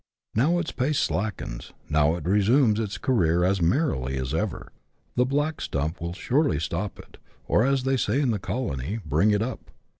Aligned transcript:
Now 0.33 0.57
its 0.57 0.71
pace 0.71 0.97
slackens, 0.97 1.73
now 1.87 2.15
it 2.15 2.25
resumes 2.25 2.79
its 2.79 2.97
career 2.97 3.43
as 3.43 3.61
merrily 3.61 4.17
as 4.17 4.33
ever; 4.33 4.71
that 5.15 5.25
black 5.25 5.61
stump 5.61 6.01
will 6.01 6.13
surely 6.13 6.59
stop 6.59 6.97
it, 6.97 7.17
or, 7.47 7.63
as 7.63 7.83
they 7.83 7.97
say 7.97 8.19
in 8.19 8.31
the 8.31 8.39
colony," 8.39 8.97
bring 9.05 9.29
it 9.29 9.43
up. 9.43 9.69